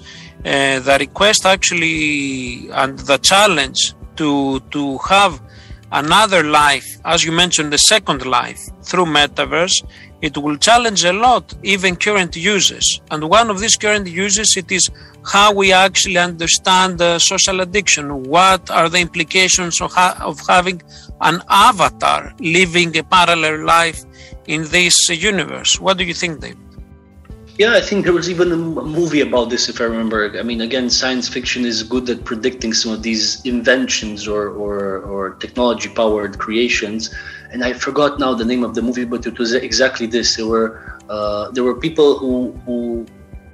Uh, 0.44 0.78
the 0.88 0.96
request 1.06 1.44
actually 1.44 2.70
and 2.70 2.98
the 3.10 3.18
challenge 3.18 3.94
to 4.18 4.60
to 4.70 4.98
have 4.98 5.40
another 5.92 6.42
life, 6.42 6.86
as 7.04 7.24
you 7.24 7.32
mentioned, 7.32 7.72
the 7.72 7.78
second 7.78 8.26
life 8.26 8.60
through 8.82 9.06
metaverse, 9.06 9.76
it 10.20 10.36
will 10.36 10.56
challenge 10.56 11.04
a 11.04 11.12
lot 11.12 11.54
even 11.62 11.96
current 11.96 12.36
users. 12.36 13.00
And 13.10 13.28
one 13.28 13.50
of 13.50 13.60
these 13.60 13.76
current 13.76 14.06
users, 14.06 14.56
it 14.56 14.70
is 14.70 14.90
how 15.24 15.54
we 15.54 15.72
actually 15.72 16.18
understand 16.18 17.00
uh, 17.00 17.18
social 17.18 17.60
addiction. 17.60 18.24
What 18.24 18.70
are 18.70 18.88
the 18.88 18.98
implications 18.98 19.80
of, 19.80 19.92
ha- 19.92 20.18
of 20.20 20.40
having 20.46 20.82
an 21.20 21.42
avatar 21.48 22.34
living 22.40 22.96
a 22.96 23.04
parallel 23.04 23.64
life 23.64 24.04
in 24.46 24.64
this 24.64 25.08
universe? 25.08 25.80
What 25.80 25.98
do 25.98 26.04
you 26.04 26.14
think, 26.14 26.40
Dave? 26.40 26.67
Yeah, 27.58 27.72
I 27.74 27.80
think 27.80 28.04
there 28.04 28.12
was 28.12 28.30
even 28.30 28.52
a 28.52 28.56
movie 28.56 29.20
about 29.20 29.50
this, 29.50 29.68
if 29.68 29.80
I 29.80 29.84
remember. 29.84 30.38
I 30.38 30.44
mean, 30.44 30.60
again, 30.60 30.88
science 30.88 31.28
fiction 31.28 31.64
is 31.64 31.82
good 31.82 32.08
at 32.08 32.24
predicting 32.24 32.72
some 32.72 32.92
of 32.92 33.02
these 33.02 33.44
inventions 33.44 34.28
or, 34.28 34.50
or, 34.50 35.00
or 35.00 35.30
technology 35.34 35.88
powered 35.88 36.38
creations. 36.38 37.12
and 37.50 37.64
I 37.64 37.72
forgot 37.72 38.18
now 38.18 38.34
the 38.34 38.44
name 38.44 38.62
of 38.62 38.74
the 38.74 38.82
movie, 38.82 39.04
but 39.04 39.26
it 39.26 39.38
was 39.38 39.54
exactly 39.54 40.06
this. 40.06 40.36
There 40.36 40.46
were 40.46 40.98
uh, 41.08 41.50
there 41.50 41.64
were 41.64 41.74
people 41.74 42.18
who 42.18 42.52
who 42.64 43.06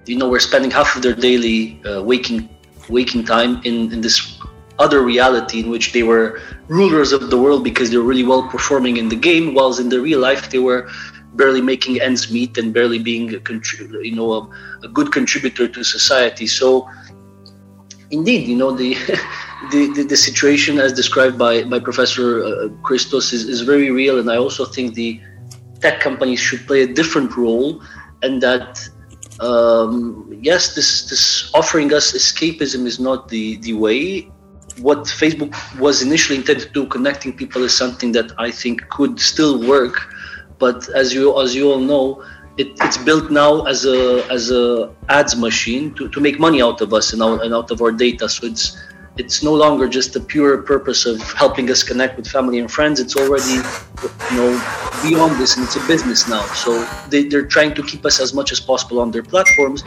you 0.07 0.17
know 0.19 0.29
were 0.29 0.41
spending 0.41 0.71
half 0.71 0.97
of 0.97 1.03
their 1.03 1.15
daily 1.15 1.81
uh, 1.85 2.03
waking 2.03 2.49
waking 2.89 3.25
time 3.25 3.61
in 3.65 3.93
in 3.93 4.01
this 4.01 4.39
other 4.79 5.03
reality 5.03 5.61
in 5.61 5.71
which 5.71 5.93
they 5.93 6.03
were 6.03 6.41
rulers 6.67 7.13
of 7.13 7.31
the 7.31 7.39
world 7.39 7.63
because 7.63 7.91
they 7.91 7.97
were 7.97 8.09
really 8.13 8.25
well 8.25 8.43
performing 8.49 8.97
in 8.97 9.09
the 9.09 9.17
game, 9.17 9.55
whilst 9.55 9.79
in 9.79 9.89
the 9.89 10.01
real 10.01 10.19
life 10.19 10.51
they 10.51 10.59
were 10.59 10.91
barely 11.35 11.61
making 11.61 12.01
ends 12.01 12.31
meet 12.31 12.57
and 12.59 12.73
barely 12.73 12.99
being 12.99 13.35
a 13.35 13.41
you 14.03 14.15
know 14.15 14.33
a, 14.33 14.41
a 14.85 14.89
good 14.89 15.13
contributor 15.13 15.67
to 15.69 15.85
society. 15.85 16.47
So 16.47 16.89
indeed, 18.11 18.47
you 18.49 18.57
know 18.57 18.73
the 18.73 18.95
the, 19.71 19.93
the, 19.95 20.03
the, 20.03 20.17
situation 20.17 20.79
as 20.79 20.93
described 20.93 21.39
by, 21.39 21.65
by 21.65 21.79
Professor 21.79 22.45
uh, 22.45 22.69
Christos 22.83 23.33
is, 23.33 23.49
is 23.49 23.61
very 23.63 23.91
real. 23.91 24.19
And 24.19 24.31
I 24.31 24.37
also 24.37 24.65
think 24.65 24.95
the 24.95 25.21
tech 25.81 26.01
companies 26.01 26.41
should 26.41 26.67
play 26.67 26.83
a 26.83 26.87
different 26.87 27.37
role 27.37 27.83
and 28.23 28.43
that, 28.43 28.89
um, 29.41 30.39
yes, 30.43 30.75
this, 30.75 31.09
this 31.09 31.51
offering 31.55 31.93
us 31.93 32.13
escapism 32.13 32.87
is 32.87 32.99
not 32.99 33.29
the, 33.29 33.57
the 33.59 33.75
way. 33.75 34.31
What 34.79 35.05
Facebook 35.05 35.55
was 35.79 36.03
initially 36.03 36.39
intended 36.39 36.69
to 36.69 36.73
do, 36.73 36.87
connecting 36.87 37.33
people, 37.33 37.63
is 37.63 37.77
something 37.77 38.13
that 38.13 38.33
I 38.39 38.51
think 38.51 38.89
could 38.89 39.21
still 39.21 39.61
work. 39.67 40.14
But 40.59 40.89
as 40.91 41.13
you 41.13 41.39
as 41.41 41.55
you 41.55 41.71
all 41.71 41.81
know, 41.81 42.25
it, 42.57 42.69
it's 42.81 42.97
built 42.97 43.31
now 43.31 43.65
as 43.65 43.85
a 43.85 44.25
as 44.31 44.51
a 44.51 44.93
ads 45.09 45.37
machine 45.37 45.95
to, 45.95 46.09
to 46.09 46.21
make 46.21 46.39
money 46.39 46.63
out 46.63 46.81
of 46.81 46.93
us 46.93 47.13
and 47.13 47.23
out, 47.23 47.45
and 47.45 47.53
out 47.55 47.71
of 47.71 47.83
our 47.83 47.93
data. 47.93 48.29
So 48.29 48.47
it's 48.47 48.77
it's 49.17 49.43
no 49.43 49.55
longer 49.55 49.89
just 49.89 50.13
the 50.13 50.21
pure 50.21 50.59
purpose 50.63 51.07
of 51.07 51.21
helping 51.35 51.71
us 51.71 51.83
connect 51.83 52.17
with 52.17 52.27
family 52.27 52.59
and 52.59 52.71
friends. 52.71 52.99
It's 52.99 53.17
already, 53.17 53.63
you 54.31 54.37
know, 54.37 54.51
beyond 55.03 55.39
this, 55.41 55.57
and 55.57 55.65
it's 55.65 55.77
a 55.77 55.87
business 55.87 56.27
now. 56.29 56.45
So 56.55 56.85
they, 57.09 57.25
they're 57.25 57.47
trying 57.47 57.75
to 57.75 57.83
keep 57.83 58.05
us 58.05 58.21
as 58.21 58.35
much 58.35 58.51
as 58.51 58.59
possible 58.59 59.01
on 59.01 59.13
their 59.13 59.23
platforms, 59.23 59.83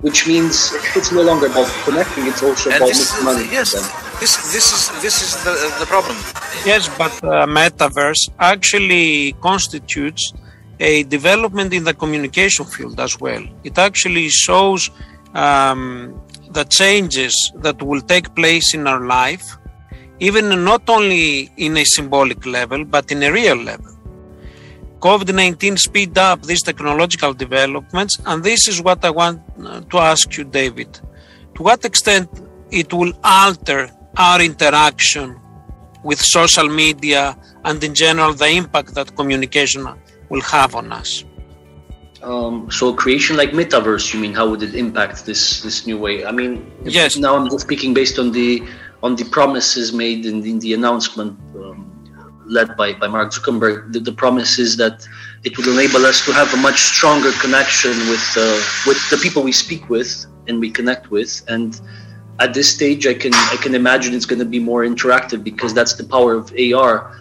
which 0.00 0.26
means 0.26 0.72
it's 0.94 1.10
no 1.10 1.22
longer 1.22 1.46
about 1.46 1.68
connecting; 1.84 2.26
it's 2.26 2.42
also 2.42 2.70
and 2.70 2.82
about 2.82 2.92
making 2.92 3.24
money. 3.24 3.44
Yes, 3.50 3.74
this 4.20 4.36
this 4.52 4.66
is 4.76 5.02
this 5.02 5.16
is 5.24 5.30
the 5.44 5.54
the 5.80 5.86
problem. 5.86 6.16
Yes, 6.64 6.88
but 6.98 7.12
uh, 7.24 7.46
metaverse 7.46 8.22
actually 8.38 9.32
constitutes 9.40 10.32
a 10.78 11.04
development 11.04 11.72
in 11.72 11.84
the 11.84 11.94
communication 11.94 12.64
field 12.64 13.00
as 13.00 13.18
well. 13.20 13.42
It 13.64 13.78
actually 13.78 14.28
shows 14.28 14.90
um, 15.34 16.20
the 16.50 16.64
changes 16.64 17.34
that 17.56 17.82
will 17.82 18.00
take 18.00 18.34
place 18.34 18.74
in 18.74 18.86
our 18.86 19.06
life, 19.06 19.56
even 20.18 20.64
not 20.64 20.88
only 20.88 21.50
in 21.56 21.76
a 21.76 21.84
symbolic 21.84 22.44
level, 22.46 22.84
but 22.84 23.10
in 23.10 23.22
a 23.22 23.32
real 23.32 23.56
level. 23.56 23.94
COVID 25.00 25.34
19 25.34 25.78
speed 25.78 26.18
up 26.18 26.42
these 26.42 26.62
technological 26.62 27.32
developments, 27.32 28.18
and 28.26 28.44
this 28.44 28.68
is 28.68 28.82
what 28.82 29.02
I 29.02 29.10
want 29.10 29.40
uh, 29.64 29.80
to 29.80 29.98
ask 29.98 30.36
you, 30.36 30.44
David. 30.44 31.00
To 31.54 31.62
what 31.62 31.86
extent 31.86 32.28
it 32.70 32.92
will 32.92 33.14
alter 33.24 33.90
our 34.20 34.40
interaction 34.50 35.40
with 36.04 36.20
social 36.20 36.68
media 36.68 37.22
and, 37.64 37.82
in 37.82 37.94
general, 37.94 38.32
the 38.34 38.50
impact 38.60 38.94
that 38.94 39.16
communication 39.16 39.82
will 40.28 40.44
have 40.56 40.74
on 40.74 40.92
us? 40.92 41.24
Um, 42.22 42.70
so 42.70 42.92
creation 42.92 43.36
like 43.36 43.52
metaverse, 43.52 44.12
you 44.12 44.20
mean? 44.20 44.34
How 44.34 44.46
would 44.50 44.62
it 44.62 44.74
impact 44.74 45.24
this 45.24 45.62
this 45.62 45.86
new 45.88 45.98
way? 46.04 46.14
I 46.30 46.32
mean, 46.32 46.52
yes. 46.84 47.16
Now 47.16 47.32
I'm 47.36 47.48
just 47.48 47.64
speaking 47.68 47.94
based 47.94 48.18
on 48.18 48.30
the 48.30 48.62
on 49.02 49.16
the 49.16 49.24
promises 49.24 49.86
made 50.04 50.26
in, 50.26 50.44
in 50.44 50.58
the 50.58 50.74
announcement 50.74 51.32
um, 51.56 51.80
led 52.56 52.76
by, 52.76 52.92
by 52.92 53.08
Mark 53.08 53.32
Zuckerberg. 53.32 53.92
The, 53.94 54.00
the 54.00 54.12
promise 54.12 54.58
is 54.58 54.76
that 54.76 54.96
it 55.44 55.56
will 55.56 55.70
enable 55.72 56.04
us 56.04 56.22
to 56.26 56.32
have 56.32 56.52
a 56.52 56.58
much 56.58 56.78
stronger 56.92 57.32
connection 57.40 57.96
with 58.12 58.26
uh, 58.36 58.60
with 58.86 59.00
the 59.12 59.18
people 59.24 59.42
we 59.42 59.52
speak 59.52 59.88
with 59.88 60.10
and 60.46 60.60
we 60.60 60.68
connect 60.70 61.10
with. 61.10 61.42
And 61.48 61.80
at 62.40 62.54
this 62.54 62.72
stage, 62.72 63.06
I 63.06 63.14
can 63.14 63.32
I 63.34 63.56
can 63.60 63.74
imagine 63.74 64.14
it's 64.14 64.26
going 64.26 64.38
to 64.38 64.50
be 64.56 64.58
more 64.58 64.82
interactive 64.84 65.44
because 65.44 65.72
that's 65.74 65.94
the 65.94 66.04
power 66.04 66.34
of 66.34 66.52
AR 66.58 67.14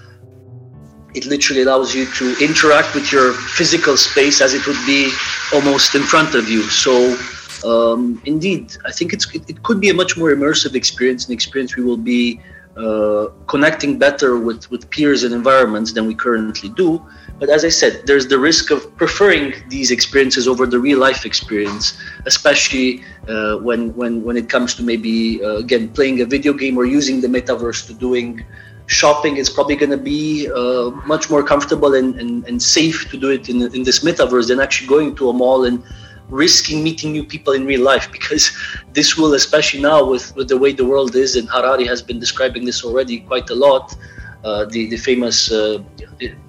it 1.15 1.25
literally 1.25 1.61
allows 1.63 1.95
you 1.95 2.05
to 2.05 2.35
interact 2.43 2.93
with 2.93 3.11
your 3.11 3.33
physical 3.33 3.97
space 3.97 4.41
as 4.41 4.53
it 4.53 4.65
would 4.67 4.77
be 4.85 5.11
almost 5.53 5.95
in 5.95 6.03
front 6.03 6.35
of 6.35 6.47
you. 6.49 6.61
So, 6.63 7.17
um, 7.65 8.21
indeed, 8.25 8.75
I 8.85 8.91
think 8.91 9.13
it's 9.13 9.33
it, 9.33 9.49
it, 9.49 9.63
could 9.63 9.79
be 9.81 9.89
a 9.89 9.93
much 9.93 10.17
more 10.17 10.29
immersive 10.29 10.75
experience, 10.75 11.27
an 11.27 11.33
experience 11.33 11.75
we 11.75 11.83
will 11.83 11.97
be 11.97 12.39
uh, 12.77 13.27
connecting 13.47 13.97
better 13.97 14.37
with 14.37 14.69
with 14.71 14.89
peers 14.89 15.23
and 15.23 15.33
environments 15.33 15.93
than 15.93 16.05
we 16.05 16.15
currently 16.15 16.69
do. 16.69 17.03
But 17.39 17.49
as 17.49 17.65
I 17.65 17.69
said, 17.69 18.03
there's 18.05 18.27
the 18.27 18.37
risk 18.37 18.69
of 18.71 18.95
preferring 18.97 19.53
these 19.69 19.91
experiences 19.91 20.47
over 20.47 20.65
the 20.65 20.79
real 20.79 20.99
life 20.99 21.25
experience, 21.25 21.97
especially 22.25 23.03
uh, 23.27 23.57
when 23.57 23.95
when 23.95 24.23
when 24.23 24.37
it 24.37 24.49
comes 24.49 24.75
to 24.75 24.83
maybe 24.83 25.43
uh, 25.43 25.57
again 25.57 25.89
playing 25.89 26.21
a 26.21 26.25
video 26.25 26.53
game 26.53 26.77
or 26.77 26.85
using 26.85 27.21
the 27.21 27.27
metaverse 27.27 27.87
to 27.87 27.93
doing 27.93 28.45
shopping 28.89 29.37
is 29.37 29.49
probably 29.49 29.75
going 29.75 29.91
to 29.91 29.97
be 29.97 30.49
uh, 30.49 30.89
much 31.05 31.29
more 31.29 31.43
comfortable 31.43 31.93
and, 31.93 32.19
and, 32.19 32.43
and 32.47 32.61
safe 32.61 33.07
to 33.11 33.17
do 33.17 33.29
it 33.29 33.47
in, 33.47 33.61
in 33.75 33.83
this 33.83 33.99
metaverse 34.03 34.47
than 34.47 34.59
actually 34.59 34.87
going 34.87 35.15
to 35.15 35.29
a 35.29 35.33
mall 35.33 35.65
and 35.65 35.83
risking 36.29 36.83
meeting 36.83 37.11
new 37.11 37.23
people 37.23 37.53
in 37.53 37.65
real 37.65 37.81
life 37.81 38.11
because 38.11 38.51
this 38.93 39.17
will 39.17 39.33
especially 39.33 39.81
now 39.81 40.03
with, 40.03 40.35
with 40.35 40.47
the 40.47 40.57
way 40.57 40.71
the 40.71 40.85
world 40.85 41.15
is 41.15 41.35
and 41.35 41.49
harari 41.49 41.85
has 41.85 42.01
been 42.01 42.19
describing 42.19 42.65
this 42.65 42.83
already 42.83 43.19
quite 43.21 43.49
a 43.49 43.55
lot 43.55 43.95
uh, 44.43 44.65
the, 44.65 44.87
the 44.89 44.97
famous 44.97 45.51
uh, 45.51 45.81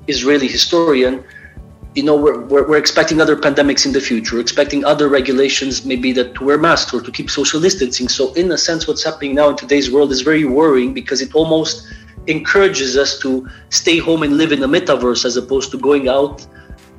israeli 0.06 0.46
historian 0.46 1.24
you 1.94 2.04
know 2.04 2.16
we're, 2.16 2.40
we're, 2.42 2.68
we're, 2.68 2.78
expecting 2.78 3.20
other 3.20 3.36
pandemics 3.36 3.84
in 3.84 3.92
the 3.92 4.00
future. 4.00 4.36
We're 4.36 4.42
expecting 4.42 4.84
other 4.84 5.08
regulations 5.08 5.84
maybe 5.84 6.12
that 6.12 6.34
to 6.36 6.44
wear 6.44 6.58
masks 6.58 6.94
or 6.94 7.00
to 7.00 7.10
keep 7.10 7.28
social 7.30 7.60
distancing. 7.60 8.08
So 8.08 8.32
in 8.34 8.52
a 8.52 8.58
sense 8.58 8.86
what's 8.86 9.02
happening 9.02 9.34
now 9.34 9.50
in 9.50 9.56
today's 9.56 9.90
world 9.90 10.12
is 10.12 10.20
very 10.20 10.44
worrying 10.44 10.94
because 10.94 11.20
it 11.20 11.34
almost 11.34 11.88
encourages 12.26 12.96
us 12.96 13.18
to 13.20 13.48
stay 13.70 13.98
home 13.98 14.22
and 14.22 14.36
live 14.36 14.52
in 14.52 14.60
the 14.60 14.68
metaverse 14.68 15.24
as 15.24 15.36
opposed 15.36 15.72
to 15.72 15.78
going 15.78 16.08
out, 16.08 16.46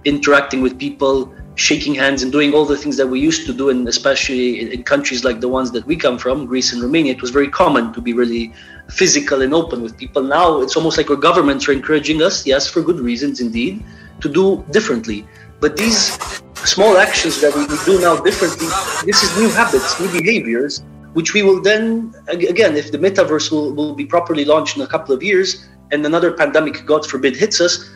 interacting 0.03 0.61
with 0.61 0.77
people, 0.77 1.33
shaking 1.55 1.95
hands, 1.95 2.23
and 2.23 2.31
doing 2.31 2.53
all 2.53 2.65
the 2.65 2.77
things 2.77 2.97
that 2.97 3.07
we 3.07 3.19
used 3.19 3.45
to 3.45 3.53
do. 3.53 3.69
And 3.69 3.87
especially 3.87 4.73
in, 4.73 4.83
countries 4.83 5.23
like 5.23 5.41
the 5.41 5.47
ones 5.47 5.71
that 5.71 5.85
we 5.85 5.95
come 5.95 6.17
from, 6.17 6.45
Greece 6.45 6.73
and 6.73 6.81
Romania, 6.81 7.13
it 7.13 7.21
was 7.21 7.31
very 7.31 7.49
common 7.49 7.93
to 7.93 8.01
be 8.01 8.13
really 8.13 8.53
physical 8.89 9.41
and 9.41 9.53
open 9.53 9.81
with 9.81 9.97
people. 9.97 10.23
Now 10.23 10.61
it's 10.61 10.75
almost 10.75 10.97
like 10.97 11.09
our 11.09 11.15
governments 11.15 11.67
are 11.67 11.73
encouraging 11.73 12.21
us, 12.21 12.45
yes, 12.45 12.67
for 12.67 12.81
good 12.81 12.99
reasons 12.99 13.39
indeed, 13.41 13.83
to 14.21 14.29
do 14.29 14.65
differently. 14.71 15.27
But 15.59 15.77
these 15.77 16.17
small 16.65 16.97
actions 16.97 17.41
that 17.41 17.53
we, 17.55 17.65
we 17.65 17.77
do 17.85 18.01
now 18.01 18.15
differently, 18.21 18.67
this 19.05 19.23
is 19.23 19.37
new 19.37 19.49
habits, 19.49 19.99
new 19.99 20.11
behaviors 20.11 20.83
which 21.13 21.33
we 21.33 21.43
will 21.43 21.61
then 21.61 22.13
again 22.27 22.75
if 22.75 22.91
the 22.91 22.97
metaverse 22.97 23.51
will, 23.51 23.73
will 23.73 23.93
be 23.93 24.05
properly 24.05 24.45
launched 24.45 24.77
in 24.77 24.81
a 24.81 24.87
couple 24.87 25.13
of 25.13 25.21
years 25.21 25.67
and 25.91 26.05
another 26.05 26.31
pandemic 26.31 26.85
god 26.85 27.05
forbid 27.05 27.35
hits 27.35 27.59
us 27.59 27.89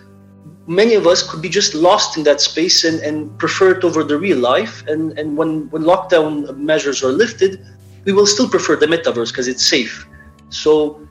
many 0.67 0.95
of 0.95 1.05
us 1.05 1.21
could 1.21 1.41
be 1.41 1.49
just 1.49 1.75
lost 1.75 2.17
in 2.17 2.23
that 2.23 2.41
space 2.41 2.83
and, 2.83 2.99
and 3.01 3.37
prefer 3.37 3.71
it 3.77 3.83
over 3.83 4.03
the 4.03 4.17
real 4.17 4.37
life. 4.37 4.83
And, 4.87 5.17
and 5.19 5.37
when, 5.37 5.69
when 5.69 5.83
lockdown 5.83 6.57
measures 6.57 7.03
are 7.03 7.11
lifted 7.11 7.63
we 8.05 8.13
will 8.13 8.27
still 8.27 8.47
prefer 8.47 8.75
the 8.75 8.85
metaverse 8.85 9.31
because 9.31 9.47
it's 9.47 9.67
safe. 9.67 10.07
So 10.49 11.05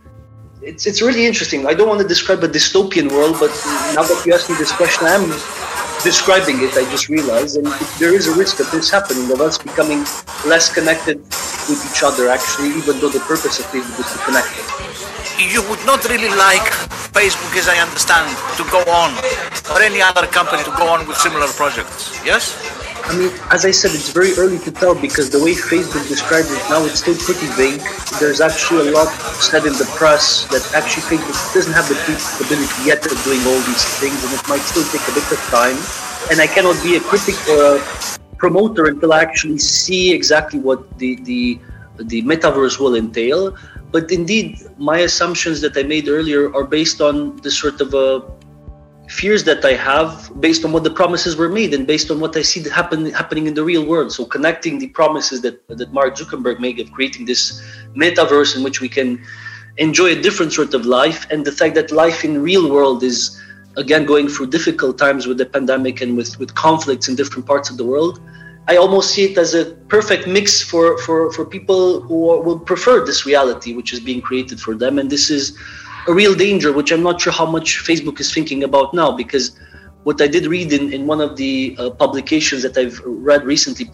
it's, 0.62 0.87
it's 0.87 1.02
really 1.02 1.26
interesting. 1.26 1.66
I 1.66 1.75
don't 1.75 1.88
want 1.88 2.00
to 2.00 2.08
describe 2.08 2.42
a 2.44 2.49
dystopian 2.49 3.11
world 3.11 3.37
but 3.38 3.50
now 3.94 4.02
that 4.02 4.23
you 4.25 4.32
ask 4.32 4.49
me 4.49 4.56
this 4.56 4.73
question 4.73 5.06
i'm 5.06 5.28
describing 6.04 6.62
it, 6.62 6.76
I 6.76 6.84
just 6.90 7.08
realized, 7.08 7.56
and 7.56 7.66
there 7.99 8.14
is 8.14 8.28
a 8.28 8.34
risk 8.37 8.61
of 8.61 8.70
this 8.70 8.90
happening, 8.90 9.30
of 9.32 9.40
us 9.40 9.56
becoming 9.56 10.00
less 10.46 10.73
connected 10.73 11.16
with 11.16 11.80
each 11.90 12.02
other, 12.02 12.28
actually, 12.28 12.68
even 12.76 13.00
though 13.00 13.08
the 13.08 13.20
purpose 13.20 13.58
of 13.58 13.64
Facebook 13.66 14.04
is 14.04 14.12
to 14.12 14.18
connect. 14.18 14.93
You 15.38 15.62
would 15.69 15.85
not 15.85 16.04
really 16.09 16.31
like 16.37 16.69
Facebook, 17.14 17.57
as 17.57 17.69
I 17.69 17.78
understand, 17.78 18.28
to 18.59 18.64
go 18.71 18.81
on, 18.90 19.14
or 19.73 19.81
any 19.83 20.00
other 20.00 20.26
company 20.26 20.62
to 20.64 20.71
go 20.76 20.87
on 20.88 21.07
with 21.07 21.16
similar 21.16 21.49
projects, 21.49 22.14
yes? 22.25 22.54
I 23.04 23.16
mean, 23.19 23.31
as 23.50 23.64
I 23.66 23.71
said, 23.71 23.93
it's 23.93 24.11
very 24.11 24.33
early 24.38 24.59
to 24.61 24.71
tell 24.73 24.95
because 24.95 25.28
the 25.28 25.43
way 25.43 25.52
Facebook 25.52 26.09
describes 26.09 26.50
it 26.50 26.62
now, 26.71 26.85
it's 26.85 27.00
still 27.00 27.16
pretty 27.16 27.47
vague. 27.52 27.85
There's 28.19 28.40
actually 28.40 28.88
a 28.88 28.93
lot 28.93 29.12
said 29.45 29.66
in 29.66 29.75
the 29.75 29.85
press 29.97 30.47
that 30.49 30.64
actually 30.73 31.19
Facebook 31.19 31.37
doesn't 31.52 31.73
have 31.73 31.87
the 31.88 32.00
capability 32.09 32.81
yet 32.88 33.04
of 33.04 33.16
doing 33.25 33.45
all 33.45 33.61
these 33.69 33.85
things, 34.00 34.16
and 34.25 34.33
it 34.33 34.49
might 34.49 34.64
still 34.64 34.87
take 34.88 35.04
a 35.04 35.12
bit 35.12 35.28
of 35.31 35.40
time. 35.52 35.76
And 36.31 36.40
I 36.40 36.47
cannot 36.47 36.83
be 36.83 36.97
a 36.97 37.00
critic 37.00 37.37
or 37.49 37.76
a 37.76 37.85
promoter 38.38 38.87
until 38.87 39.12
I 39.12 39.21
actually 39.21 39.59
see 39.59 40.12
exactly 40.12 40.59
what 40.59 40.99
the 40.99 41.16
the 41.28 41.59
the 41.99 42.23
metaverse 42.23 42.81
will 42.81 42.95
entail. 42.95 43.54
But 43.94 44.10
indeed, 44.10 44.58
my 44.76 44.98
assumptions 45.08 45.60
that 45.60 45.76
I 45.76 45.84
made 45.84 46.08
earlier 46.08 46.52
are 46.52 46.64
based 46.64 47.00
on 47.00 47.36
the 47.46 47.50
sort 47.62 47.80
of 47.80 47.94
a 47.94 48.24
fears 49.08 49.44
that 49.44 49.64
I 49.64 49.74
have 49.74 50.32
based 50.40 50.64
on 50.64 50.72
what 50.72 50.82
the 50.82 50.90
promises 50.90 51.36
were 51.36 51.48
made 51.48 51.72
and 51.74 51.86
based 51.86 52.10
on 52.10 52.18
what 52.18 52.36
I 52.36 52.42
see 52.42 52.68
happen, 52.68 53.06
happening 53.12 53.46
in 53.46 53.54
the 53.54 53.62
real 53.62 53.86
world. 53.86 54.10
So 54.10 54.24
connecting 54.24 54.80
the 54.80 54.88
promises 54.88 55.42
that, 55.42 55.56
that 55.68 55.92
Mark 55.92 56.16
Zuckerberg 56.16 56.58
made 56.58 56.80
of 56.80 56.90
creating 56.90 57.26
this 57.26 57.62
metaverse 57.94 58.56
in 58.56 58.64
which 58.64 58.80
we 58.80 58.88
can 58.88 59.24
enjoy 59.76 60.06
a 60.06 60.20
different 60.20 60.52
sort 60.52 60.74
of 60.74 60.86
life 60.86 61.30
and 61.30 61.44
the 61.44 61.52
fact 61.52 61.76
that 61.76 61.92
life 61.92 62.24
in 62.24 62.42
real 62.42 62.68
world 62.72 63.04
is 63.04 63.40
again 63.76 64.04
going 64.04 64.26
through 64.26 64.48
difficult 64.48 64.98
times 64.98 65.28
with 65.28 65.38
the 65.38 65.46
pandemic 65.46 66.00
and 66.00 66.16
with, 66.16 66.36
with 66.40 66.52
conflicts 66.56 67.06
in 67.06 67.14
different 67.14 67.46
parts 67.46 67.70
of 67.70 67.76
the 67.76 67.84
world, 67.84 68.20
I 68.66 68.76
almost 68.76 69.14
see 69.14 69.25
it 69.25 69.37
as 69.37 69.54
a 69.54 69.73
perfect 69.88 70.26
mix 70.26 70.62
for, 70.62 70.99
for, 70.99 71.30
for 71.33 71.44
people 71.44 72.00
who 72.00 72.14
will 72.42 72.59
prefer 72.59 73.04
this 73.04 73.26
reality 73.26 73.75
which 73.75 73.92
is 73.92 74.00
being 74.00 74.23
created 74.23 74.61
for 74.61 74.75
them. 74.75 74.99
And 74.99 75.11
this 75.11 75.30
is 75.30 75.56
a 76.09 76.14
real 76.14 76.35
danger, 76.35 76.73
which 76.73 76.90
I'm 76.90 77.02
not 77.02 77.21
sure 77.21 77.33
how 77.33 77.47
much 77.47 77.85
Facebook 77.85 78.21
is 78.21 78.33
thinking 78.33 78.64
about 78.64 78.94
now, 78.94 79.12
because 79.12 79.59
what 80.04 80.21
I 80.21 80.28
did 80.28 80.47
read 80.47 80.73
in, 80.73 80.92
in 80.92 81.06
one 81.06 81.21
of 81.21 81.37
the 81.37 81.76
uh, 81.78 81.90
publications 81.90 82.62
that 82.62 82.76
I've 82.76 83.00
read 83.04 83.44
recently 83.44 83.90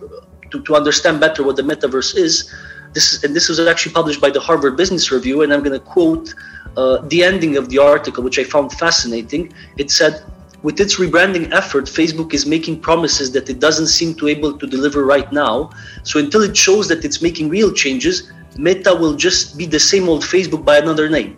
to, 0.51 0.63
to 0.63 0.77
understand 0.77 1.21
better 1.21 1.43
what 1.43 1.57
the 1.57 1.63
metaverse 1.63 2.17
is, 2.17 2.53
this 2.93 3.23
and 3.23 3.35
this 3.35 3.49
was 3.49 3.61
actually 3.61 3.93
published 3.93 4.21
by 4.21 4.31
the 4.31 4.41
Harvard 4.41 4.77
Business 4.77 5.13
Review, 5.13 5.43
and 5.43 5.53
I'm 5.53 5.63
going 5.63 5.79
to 5.79 5.85
quote 5.85 6.35
uh, 6.77 6.99
the 7.07 7.23
ending 7.23 7.57
of 7.57 7.69
the 7.69 7.79
article, 7.79 8.25
which 8.25 8.39
I 8.39 8.45
found 8.45 8.73
fascinating. 8.73 9.53
It 9.77 9.91
said, 9.91 10.25
"With 10.63 10.81
its 10.81 10.99
rebranding 10.99 11.53
effort, 11.53 11.85
Facebook 11.87 12.35
is 12.35 12.45
making 12.47 12.81
promises 12.81 13.33
that 13.33 13.49
it 13.49 13.59
doesn't 13.61 13.89
seem 13.89 14.15
to 14.17 14.29
able 14.29 14.53
to 14.59 14.67
deliver 14.67 15.05
right 15.05 15.31
now. 15.33 15.71
So 16.03 16.19
until 16.19 16.43
it 16.43 16.57
shows 16.57 16.89
that 16.89 17.05
it's 17.05 17.23
making 17.23 17.49
real 17.49 17.73
changes, 17.73 18.31
Meta 18.57 18.95
will 18.95 19.15
just 19.15 19.57
be 19.57 19.67
the 19.67 19.81
same 19.81 20.09
old 20.09 20.23
Facebook 20.23 20.65
by 20.65 20.79
another 20.79 21.09
name." 21.09 21.37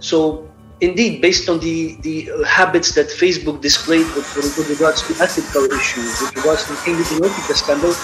So 0.00 0.48
indeed, 0.80 1.20
based 1.20 1.48
on 1.48 1.60
the, 1.60 1.96
the 2.02 2.30
uh, 2.30 2.44
habits 2.44 2.94
that 2.94 3.06
Facebook 3.06 3.60
displayed 3.60 4.06
with, 4.14 4.28
with 4.36 4.68
regards 4.68 5.02
to 5.06 5.22
ethical 5.22 5.64
issues, 5.64 6.20
with 6.20 6.36
regards 6.36 6.64
to 6.66 6.72
the 6.72 6.80
Cambridge 6.84 7.08
Analytica 7.08 7.54
scandal, 7.54 7.94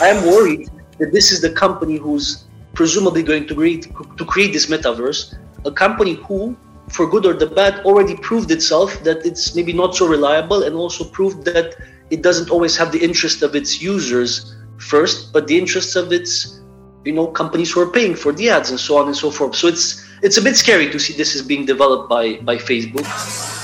I 0.00 0.08
am 0.14 0.24
worried 0.24 0.70
that 0.98 1.12
this 1.12 1.32
is 1.32 1.40
the 1.40 1.50
company 1.50 1.96
who's 1.96 2.44
presumably 2.74 3.22
going 3.22 3.46
to 3.48 3.54
create, 3.54 3.88
to 4.16 4.24
create 4.24 4.52
this 4.52 4.66
metaverse, 4.66 5.34
a 5.64 5.72
company 5.72 6.14
who, 6.14 6.56
for 6.90 7.06
good 7.06 7.24
or 7.24 7.34
the 7.34 7.46
bad, 7.46 7.80
already 7.84 8.16
proved 8.16 8.50
itself 8.50 9.02
that 9.04 9.24
it's 9.24 9.54
maybe 9.54 9.72
not 9.72 9.94
so 9.94 10.06
reliable 10.06 10.62
and 10.64 10.74
also 10.74 11.04
proved 11.04 11.44
that 11.44 11.76
it 12.10 12.22
doesn't 12.22 12.50
always 12.50 12.76
have 12.76 12.92
the 12.92 12.98
interest 12.98 13.42
of 13.42 13.54
its 13.54 13.80
users 13.80 14.56
first, 14.78 15.32
but 15.32 15.46
the 15.46 15.56
interests 15.56 15.96
of 15.96 16.12
its 16.12 16.60
you 17.04 17.12
know 17.12 17.26
companies 17.26 17.72
who 17.72 17.80
are 17.80 17.90
paying 17.90 18.14
for 18.14 18.32
the 18.32 18.50
ads 18.50 18.70
and 18.70 18.78
so 18.78 18.98
on 18.98 19.06
and 19.06 19.16
so 19.16 19.30
forth. 19.30 19.54
So 19.54 19.68
it's 19.68 20.04
it's 20.22 20.36
a 20.36 20.42
bit 20.42 20.56
scary 20.56 20.90
to 20.90 20.98
see 20.98 21.14
this 21.14 21.34
is 21.34 21.42
being 21.42 21.64
developed 21.64 22.08
by 22.10 22.36
by 22.42 22.56
Facebook. 22.56 23.06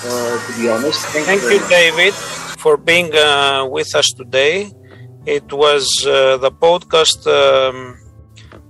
Uh, 0.07 0.39
to 0.47 0.61
be 0.61 0.69
honest, 0.69 1.01
thank, 1.07 1.27
thank 1.27 1.43
you, 1.43 1.61
David, 1.69 2.15
for 2.65 2.77
being 2.77 3.15
uh, 3.15 3.67
with 3.67 3.95
us 3.95 4.07
today. 4.17 4.71
It 5.27 5.53
was 5.53 5.85
uh, 6.07 6.37
the 6.39 6.53
podcast. 6.53 7.27
Um, 7.27 8.06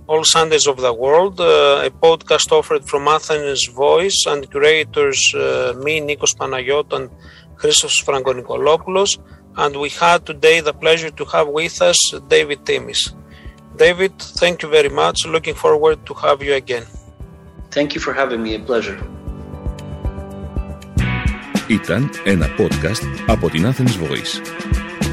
all 0.06 0.22
Sundays 0.24 0.66
of 0.66 0.76
the 0.78 0.92
World, 0.92 1.40
uh, 1.40 1.82
a 1.84 1.90
podcast 1.90 2.52
offered 2.52 2.84
from 2.84 3.08
Athens 3.08 3.66
Voice 3.66 4.24
and 4.26 4.48
curators 4.50 5.20
uh, 5.34 5.74
me, 5.84 6.00
Nikos 6.00 6.34
Panayot, 6.36 6.92
and 6.92 7.10
Christos 7.56 8.00
Frangonikolopoulos. 8.04 9.18
And 9.56 9.76
we 9.76 9.88
had 9.88 10.24
today 10.26 10.60
the 10.60 10.72
pleasure 10.72 11.10
to 11.10 11.24
have 11.26 11.48
with 11.48 11.80
us 11.82 11.98
David 12.28 12.60
Timis. 12.64 13.14
David, 13.76 14.18
thank 14.18 14.62
you 14.62 14.68
very 14.68 14.88
much. 14.88 15.26
Looking 15.26 15.54
forward 15.54 16.04
to 16.06 16.14
have 16.14 16.42
you 16.42 16.54
again. 16.54 16.84
Thank 17.70 17.94
you 17.94 18.00
for 18.00 18.12
having 18.12 18.42
me. 18.42 18.54
A 18.54 18.60
pleasure. 18.60 18.98
Ήταν 21.68 22.10
ένα 22.24 22.46
podcast 22.58 23.04
από 23.26 23.50
την 23.50 23.66
Athens 23.66 24.06
Voice. 24.06 24.40